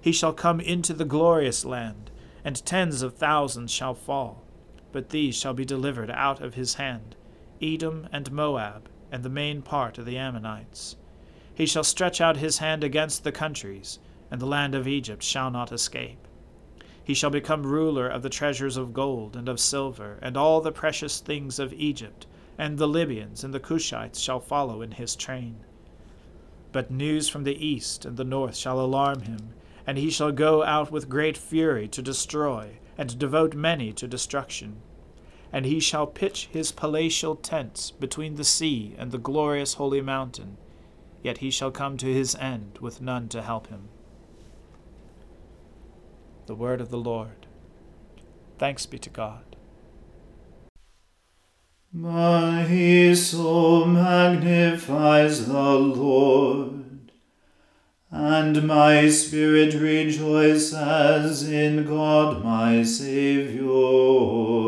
He 0.00 0.12
shall 0.12 0.32
come 0.32 0.60
into 0.60 0.92
the 0.92 1.04
glorious 1.04 1.64
land, 1.64 2.10
and 2.44 2.64
tens 2.64 3.02
of 3.02 3.14
thousands 3.14 3.70
shall 3.72 3.94
fall, 3.94 4.44
but 4.92 5.10
these 5.10 5.36
shall 5.36 5.54
be 5.54 5.64
delivered 5.64 6.10
out 6.10 6.40
of 6.40 6.54
his 6.54 6.74
hand 6.74 7.16
Edom 7.60 8.08
and 8.12 8.30
Moab, 8.30 8.88
and 9.10 9.22
the 9.22 9.28
main 9.28 9.62
part 9.62 9.98
of 9.98 10.04
the 10.04 10.18
Ammonites. 10.18 10.96
He 11.54 11.66
shall 11.66 11.84
stretch 11.84 12.20
out 12.20 12.36
his 12.36 12.58
hand 12.58 12.84
against 12.84 13.24
the 13.24 13.32
countries, 13.32 13.98
and 14.30 14.40
the 14.40 14.46
land 14.46 14.74
of 14.74 14.86
Egypt 14.86 15.22
shall 15.22 15.50
not 15.50 15.72
escape. 15.72 16.28
He 17.02 17.14
shall 17.14 17.30
become 17.30 17.66
ruler 17.66 18.06
of 18.08 18.22
the 18.22 18.28
treasures 18.28 18.76
of 18.76 18.92
gold 18.92 19.34
and 19.34 19.48
of 19.48 19.58
silver, 19.58 20.18
and 20.20 20.36
all 20.36 20.60
the 20.60 20.72
precious 20.72 21.20
things 21.20 21.58
of 21.58 21.72
Egypt, 21.72 22.26
and 22.58 22.76
the 22.76 22.86
Libyans 22.86 23.42
and 23.42 23.54
the 23.54 23.60
Cushites 23.60 24.20
shall 24.20 24.40
follow 24.40 24.82
in 24.82 24.92
his 24.92 25.16
train. 25.16 25.64
But 26.70 26.90
news 26.90 27.28
from 27.28 27.44
the 27.44 27.66
east 27.66 28.04
and 28.04 28.16
the 28.16 28.24
north 28.24 28.56
shall 28.56 28.80
alarm 28.80 29.22
him, 29.22 29.54
and 29.86 29.96
he 29.96 30.10
shall 30.10 30.32
go 30.32 30.62
out 30.62 30.90
with 30.90 31.08
great 31.08 31.38
fury 31.38 31.88
to 31.88 32.02
destroy, 32.02 32.78
and 32.98 33.18
devote 33.18 33.54
many 33.54 33.92
to 33.94 34.06
destruction 34.06 34.82
and 35.52 35.64
he 35.64 35.80
shall 35.80 36.06
pitch 36.06 36.48
his 36.52 36.72
palatial 36.72 37.34
tents 37.34 37.90
between 37.90 38.36
the 38.36 38.44
sea 38.44 38.94
and 38.98 39.10
the 39.10 39.18
glorious 39.18 39.74
holy 39.74 40.00
mountain, 40.00 40.56
yet 41.22 41.38
he 41.38 41.50
shall 41.50 41.70
come 41.70 41.96
to 41.96 42.12
his 42.12 42.34
end 42.36 42.78
with 42.80 43.00
none 43.00 43.28
to 43.28 43.42
help 43.42 43.68
him. 43.68 43.88
The 46.46 46.54
word 46.54 46.80
of 46.80 46.90
the 46.90 46.98
Lord. 46.98 47.46
Thanks 48.58 48.86
be 48.86 48.98
to 48.98 49.10
God. 49.10 49.44
My 51.92 53.14
soul 53.14 53.86
magnifies 53.86 55.46
the 55.46 55.72
Lord, 55.74 57.12
and 58.10 58.66
my 58.66 59.08
spirit 59.08 59.72
rejoices 59.74 61.48
in 61.48 61.86
God 61.86 62.44
my 62.44 62.82
Saviour 62.82 64.67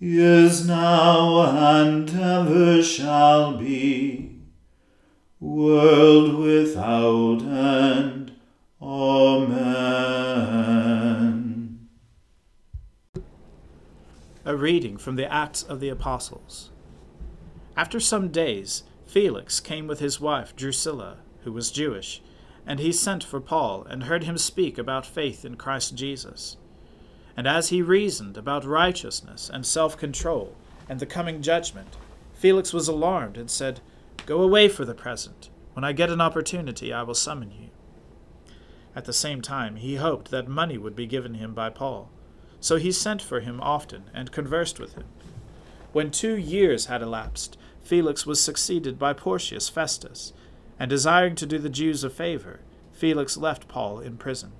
is 0.00 0.66
now, 0.66 1.42
and 1.74 2.08
ever 2.10 2.82
shall 2.82 3.56
be, 3.56 4.42
world 5.40 6.34
without 6.36 7.42
end. 7.42 8.32
Amen. 8.80 9.88
A 14.44 14.56
reading 14.56 14.96
from 14.98 15.16
the 15.16 15.30
Acts 15.32 15.64
of 15.64 15.80
the 15.80 15.88
Apostles. 15.88 16.70
After 17.76 17.98
some 17.98 18.28
days, 18.28 18.84
Felix 19.06 19.58
came 19.58 19.88
with 19.88 19.98
his 19.98 20.20
wife 20.20 20.54
Drusilla, 20.54 21.18
who 21.42 21.52
was 21.52 21.72
Jewish, 21.72 22.22
and 22.64 22.78
he 22.78 22.92
sent 22.92 23.24
for 23.24 23.40
Paul 23.40 23.84
and 23.88 24.04
heard 24.04 24.24
him 24.24 24.38
speak 24.38 24.78
about 24.78 25.06
faith 25.06 25.44
in 25.44 25.56
Christ 25.56 25.96
Jesus. 25.96 26.57
And 27.38 27.46
as 27.46 27.68
he 27.68 27.82
reasoned 27.82 28.36
about 28.36 28.64
righteousness 28.64 29.48
and 29.48 29.64
self 29.64 29.96
control 29.96 30.56
and 30.88 30.98
the 30.98 31.06
coming 31.06 31.40
judgment, 31.40 31.96
Felix 32.34 32.72
was 32.72 32.88
alarmed 32.88 33.36
and 33.36 33.48
said, 33.48 33.78
Go 34.26 34.42
away 34.42 34.68
for 34.68 34.84
the 34.84 34.92
present. 34.92 35.48
When 35.72 35.84
I 35.84 35.92
get 35.92 36.10
an 36.10 36.20
opportunity, 36.20 36.92
I 36.92 37.04
will 37.04 37.14
summon 37.14 37.52
you. 37.52 37.68
At 38.96 39.04
the 39.04 39.12
same 39.12 39.40
time, 39.40 39.76
he 39.76 39.94
hoped 39.94 40.32
that 40.32 40.48
money 40.48 40.76
would 40.78 40.96
be 40.96 41.06
given 41.06 41.34
him 41.34 41.54
by 41.54 41.70
Paul. 41.70 42.10
So 42.58 42.74
he 42.74 42.90
sent 42.90 43.22
for 43.22 43.38
him 43.38 43.60
often 43.60 44.10
and 44.12 44.32
conversed 44.32 44.80
with 44.80 44.94
him. 44.94 45.06
When 45.92 46.10
two 46.10 46.36
years 46.36 46.86
had 46.86 47.02
elapsed, 47.02 47.56
Felix 47.80 48.26
was 48.26 48.40
succeeded 48.40 48.98
by 48.98 49.12
Porcius 49.12 49.68
Festus, 49.68 50.32
and 50.76 50.90
desiring 50.90 51.36
to 51.36 51.46
do 51.46 51.58
the 51.58 51.70
Jews 51.70 52.02
a 52.02 52.10
favor, 52.10 52.58
Felix 52.92 53.36
left 53.36 53.68
Paul 53.68 54.00
in 54.00 54.16
prison. 54.16 54.50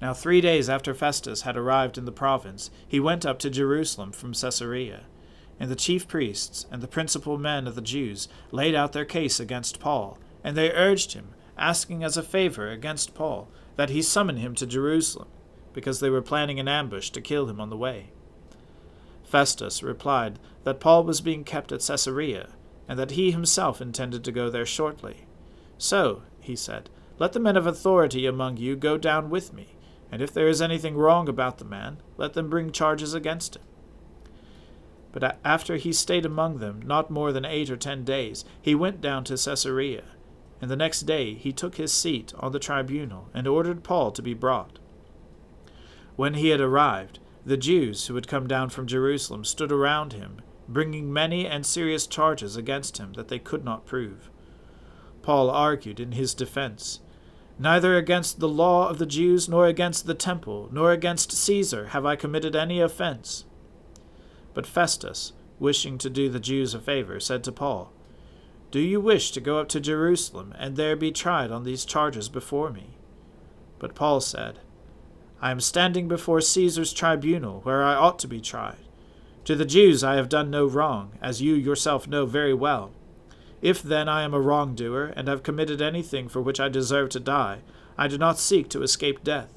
Now, 0.00 0.14
three 0.14 0.40
days 0.40 0.70
after 0.70 0.94
Festus 0.94 1.42
had 1.42 1.56
arrived 1.56 1.98
in 1.98 2.06
the 2.06 2.12
province, 2.12 2.70
he 2.88 2.98
went 2.98 3.26
up 3.26 3.38
to 3.40 3.50
Jerusalem 3.50 4.12
from 4.12 4.32
Caesarea. 4.32 5.02
And 5.58 5.70
the 5.70 5.76
chief 5.76 6.08
priests 6.08 6.66
and 6.70 6.82
the 6.82 6.88
principal 6.88 7.36
men 7.36 7.66
of 7.66 7.74
the 7.74 7.82
Jews 7.82 8.28
laid 8.50 8.74
out 8.74 8.92
their 8.92 9.04
case 9.04 9.38
against 9.38 9.78
Paul, 9.78 10.18
and 10.42 10.56
they 10.56 10.72
urged 10.72 11.12
him 11.12 11.34
asking 11.58 12.02
as 12.02 12.16
a 12.16 12.22
favor 12.22 12.70
against 12.70 13.14
Paul 13.14 13.48
that 13.76 13.90
he 13.90 14.00
summon 14.00 14.38
him 14.38 14.54
to 14.54 14.66
Jerusalem, 14.66 15.28
because 15.74 16.00
they 16.00 16.08
were 16.08 16.22
planning 16.22 16.58
an 16.58 16.68
ambush 16.68 17.10
to 17.10 17.20
kill 17.20 17.48
him 17.48 17.60
on 17.60 17.68
the 17.68 17.76
way. 17.76 18.10
Festus 19.22 19.82
replied 19.82 20.38
that 20.64 20.80
Paul 20.80 21.04
was 21.04 21.20
being 21.20 21.44
kept 21.44 21.72
at 21.72 21.82
Caesarea, 21.86 22.48
and 22.88 22.98
that 22.98 23.12
he 23.12 23.30
himself 23.30 23.82
intended 23.82 24.24
to 24.24 24.32
go 24.32 24.48
there 24.48 24.66
shortly. 24.66 25.26
So, 25.76 26.22
he 26.40 26.56
said, 26.56 26.88
let 27.18 27.34
the 27.34 27.40
men 27.40 27.58
of 27.58 27.66
authority 27.66 28.24
among 28.24 28.56
you 28.56 28.76
go 28.76 28.96
down 28.96 29.28
with 29.28 29.52
me, 29.52 29.76
and 30.10 30.22
if 30.22 30.32
there 30.32 30.48
is 30.48 30.60
anything 30.62 30.96
wrong 30.96 31.28
about 31.28 31.58
the 31.58 31.64
man, 31.64 31.98
let 32.16 32.32
them 32.34 32.50
bring 32.50 32.72
charges 32.72 33.14
against 33.14 33.56
him. 33.56 33.62
But 35.12 35.38
after 35.44 35.76
he 35.76 35.92
stayed 35.92 36.24
among 36.24 36.58
them 36.58 36.82
not 36.84 37.10
more 37.10 37.32
than 37.32 37.44
eight 37.44 37.70
or 37.70 37.76
ten 37.76 38.04
days, 38.04 38.44
he 38.60 38.74
went 38.74 39.00
down 39.00 39.24
to 39.24 39.36
Caesarea 39.36 40.04
and 40.60 40.70
the 40.70 40.76
next 40.76 41.02
day 41.02 41.34
he 41.34 41.52
took 41.52 41.76
his 41.76 41.92
seat 41.92 42.32
on 42.38 42.52
the 42.52 42.58
tribunal 42.58 43.28
and 43.32 43.46
ordered 43.46 43.82
Paul 43.82 44.10
to 44.12 44.22
be 44.22 44.34
brought. 44.34 44.78
When 46.16 46.34
he 46.34 46.48
had 46.48 46.60
arrived, 46.60 47.18
the 47.46 47.56
Jews 47.56 48.06
who 48.06 48.14
had 48.14 48.28
come 48.28 48.46
down 48.46 48.68
from 48.68 48.86
Jerusalem 48.86 49.44
stood 49.44 49.72
around 49.72 50.12
him, 50.12 50.42
bringing 50.68 51.12
many 51.12 51.46
and 51.46 51.64
serious 51.64 52.06
charges 52.06 52.56
against 52.56 52.98
him 52.98 53.14
that 53.14 53.28
they 53.28 53.38
could 53.38 53.64
not 53.64 53.86
prove. 53.86 54.30
Paul 55.22 55.50
argued 55.50 55.98
in 55.98 56.12
his 56.12 56.34
defense 56.34 57.00
Neither 57.60 57.94
against 57.94 58.40
the 58.40 58.48
law 58.48 58.88
of 58.88 58.96
the 58.96 59.04
Jews, 59.04 59.46
nor 59.46 59.66
against 59.66 60.06
the 60.06 60.14
temple, 60.14 60.70
nor 60.72 60.92
against 60.92 61.30
Caesar 61.30 61.88
have 61.88 62.06
I 62.06 62.16
committed 62.16 62.56
any 62.56 62.80
offense. 62.80 63.44
But 64.54 64.66
Festus, 64.66 65.34
wishing 65.58 65.98
to 65.98 66.08
do 66.08 66.30
the 66.30 66.40
Jews 66.40 66.72
a 66.72 66.80
favor, 66.80 67.20
said 67.20 67.44
to 67.44 67.52
Paul, 67.52 67.92
do 68.70 68.80
you 68.80 68.98
wish 68.98 69.30
to 69.32 69.42
go 69.42 69.58
up 69.58 69.68
to 69.70 69.80
Jerusalem 69.80 70.54
and 70.58 70.76
there 70.76 70.96
be 70.96 71.12
tried 71.12 71.50
on 71.50 71.64
these 71.64 71.84
charges 71.84 72.30
before 72.30 72.70
me? 72.70 72.96
But 73.78 73.94
Paul 73.94 74.22
said, 74.22 74.60
I 75.42 75.50
am 75.50 75.60
standing 75.60 76.08
before 76.08 76.40
Caesar's 76.40 76.94
tribunal, 76.94 77.60
where 77.60 77.82
I 77.82 77.94
ought 77.94 78.18
to 78.20 78.28
be 78.28 78.40
tried. 78.40 78.78
To 79.44 79.54
the 79.54 79.66
Jews 79.66 80.02
I 80.02 80.14
have 80.14 80.30
done 80.30 80.50
no 80.50 80.64
wrong, 80.64 81.12
as 81.20 81.42
you 81.42 81.54
yourself 81.54 82.08
know 82.08 82.24
very 82.24 82.54
well. 82.54 82.92
If 83.62 83.82
then 83.82 84.08
I 84.08 84.22
am 84.22 84.32
a 84.32 84.40
wrongdoer, 84.40 85.12
and 85.16 85.28
have 85.28 85.42
committed 85.42 85.82
anything 85.82 86.28
for 86.28 86.40
which 86.40 86.60
I 86.60 86.68
deserve 86.68 87.10
to 87.10 87.20
die, 87.20 87.60
I 87.98 88.08
do 88.08 88.16
not 88.16 88.38
seek 88.38 88.68
to 88.70 88.82
escape 88.82 89.22
death. 89.22 89.52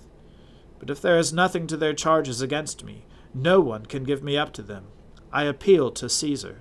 But 0.79 0.89
if 0.89 1.01
there 1.01 1.17
is 1.17 1.31
nothing 1.31 1.67
to 1.67 1.77
their 1.77 1.93
charges 1.93 2.41
against 2.41 2.83
me, 2.83 3.05
no 3.33 3.61
one 3.61 3.85
can 3.85 4.03
give 4.03 4.21
me 4.21 4.37
up 4.37 4.51
to 4.53 4.61
them. 4.61 4.87
I 5.31 5.43
appeal 5.43 5.91
to 5.91 6.09
Caesar. 6.09 6.59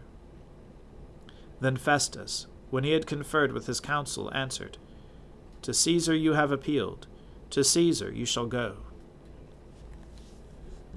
Then 1.60 1.76
Festus, 1.76 2.46
when 2.70 2.84
he 2.84 2.92
had 2.92 3.06
conferred 3.06 3.52
with 3.52 3.66
his 3.66 3.80
council, 3.80 4.32
answered, 4.32 4.78
To 5.62 5.74
Caesar 5.74 6.14
you 6.14 6.34
have 6.34 6.52
appealed, 6.52 7.06
to 7.50 7.64
Caesar 7.64 8.10
you 8.12 8.24
shall 8.24 8.46
go. 8.46 8.76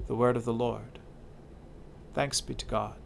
The 0.06 0.14
word 0.14 0.36
of 0.36 0.44
the 0.44 0.54
Lord. 0.54 1.00
Thanks 2.14 2.40
be 2.40 2.54
to 2.54 2.66
God. 2.66 3.05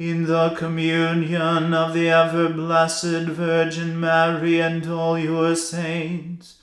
in 0.00 0.24
the 0.24 0.48
communion 0.56 1.74
of 1.74 1.92
the 1.92 2.08
ever 2.08 2.48
blessed 2.48 3.28
Virgin 3.28 4.00
Mary 4.00 4.58
and 4.58 4.90
all 4.90 5.18
your 5.18 5.54
saints, 5.54 6.62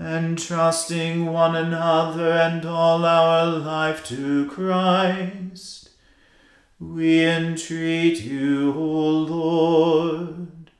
entrusting 0.00 1.26
one 1.26 1.54
another 1.54 2.32
and 2.32 2.66
all 2.66 3.04
our 3.04 3.46
life 3.46 4.04
to 4.04 4.50
Christ, 4.50 5.90
we 6.80 7.24
entreat 7.24 8.20
you, 8.20 8.74
O 8.74 9.10
Lord. 9.10 10.72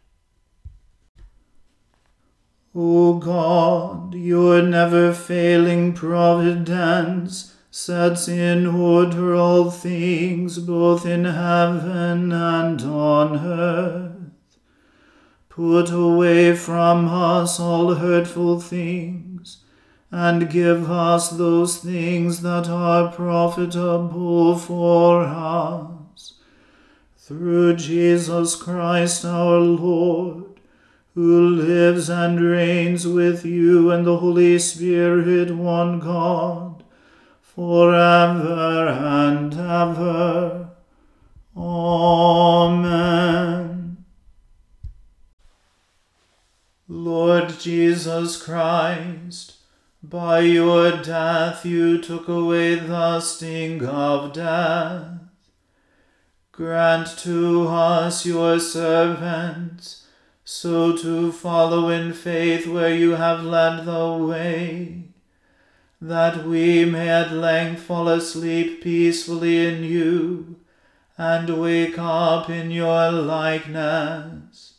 O 2.75 3.15
God, 3.15 4.13
your 4.17 4.61
never 4.61 5.13
failing 5.13 5.93
providence, 5.93 7.55
sets 7.73 8.27
in 8.27 8.67
order 8.67 9.37
all 9.37 9.71
things 9.71 10.59
both 10.59 11.07
in 11.07 11.25
heaven 11.25 12.33
and 12.33 12.83
on 12.83 13.47
earth. 13.47 14.17
Put 15.49 15.93
away 15.93 16.57
from 16.57 17.07
us 17.07 17.61
all 17.61 17.95
hurtful 17.95 18.61
things, 18.61 19.59
and 20.11 20.51
give 20.51 20.91
us 20.91 21.31
those 21.31 21.79
things 21.79 22.43
that 22.43 22.69
are 22.69 23.13
profitable 23.13 24.59
for 24.59 25.23
us. 25.23 26.35
Through 27.17 27.77
Jesus 27.77 28.57
Christ 28.57 29.25
our 29.25 29.61
Lord, 29.61 30.45
who 31.15 31.49
lives 31.49 32.09
and 32.09 32.41
reigns 32.41 33.07
with 33.07 33.45
you 33.45 33.93
and 33.93 34.05
the 34.05 34.17
Holy 34.17 34.59
Spirit, 34.59 35.55
one 35.55 36.01
God 36.01 36.70
forever 37.61 38.89
and 38.89 39.53
ever. 39.53 40.71
Amen. 41.55 42.87
Lord 46.89 47.59
Jesus 47.59 48.43
Christ, 48.43 49.57
by 50.03 50.41
your 50.41 51.03
death 51.03 51.67
you 51.67 52.01
took 52.01 52.29
away 52.29 52.77
the 52.77 53.21
sting 53.21 53.85
of 53.85 54.33
death. 54.33 55.19
Grant 56.53 57.09
to 57.19 57.69
us, 57.69 58.25
your 58.25 58.59
servants, 58.59 60.07
so 60.47 60.97
to 60.97 61.31
follow 61.31 61.91
in 61.91 62.15
faith 62.15 62.67
where 62.67 62.95
you 62.95 63.17
have 63.17 63.45
led 63.45 63.85
the 63.85 64.17
way 64.17 65.10
that 66.01 66.45
we 66.47 66.85
may 66.85 67.09
at 67.11 67.31
length 67.33 67.83
fall 67.83 68.09
asleep 68.09 68.83
peacefully 68.83 69.67
in 69.67 69.85
you, 69.85 70.57
and 71.19 71.61
wake 71.61 71.99
up 71.99 72.49
in 72.49 72.71
your 72.71 73.11
likeness. 73.13 74.79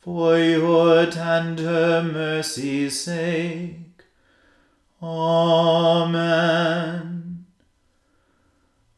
For 0.00 0.38
your 0.38 1.04
tender 1.06 2.02
mercy's 2.02 3.02
sake. 3.02 4.04
Amen. 5.02 6.46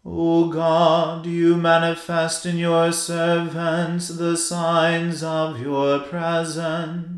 O 0.05 0.49
God, 0.49 1.27
you 1.27 1.57
manifest 1.57 2.47
in 2.47 2.59
your 2.59 2.93
servants 2.93 4.09
the 4.09 4.37
signs 4.37 5.25
of 5.25 5.61
your 5.61 5.99
presence 5.99 7.18